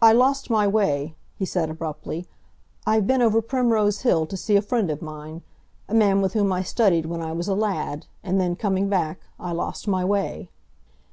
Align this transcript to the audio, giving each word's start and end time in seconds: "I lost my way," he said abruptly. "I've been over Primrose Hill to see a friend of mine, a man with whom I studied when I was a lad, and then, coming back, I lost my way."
"I 0.00 0.12
lost 0.12 0.48
my 0.48 0.68
way," 0.68 1.16
he 1.34 1.44
said 1.44 1.70
abruptly. 1.70 2.28
"I've 2.86 3.04
been 3.08 3.20
over 3.20 3.42
Primrose 3.42 4.02
Hill 4.02 4.26
to 4.26 4.36
see 4.36 4.54
a 4.54 4.62
friend 4.62 4.92
of 4.92 5.02
mine, 5.02 5.42
a 5.88 5.94
man 5.94 6.22
with 6.22 6.34
whom 6.34 6.52
I 6.52 6.62
studied 6.62 7.06
when 7.06 7.20
I 7.20 7.32
was 7.32 7.48
a 7.48 7.54
lad, 7.56 8.06
and 8.22 8.40
then, 8.40 8.54
coming 8.54 8.88
back, 8.88 9.18
I 9.40 9.50
lost 9.50 9.88
my 9.88 10.04
way." 10.04 10.50